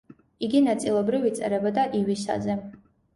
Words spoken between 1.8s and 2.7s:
ივისაზე.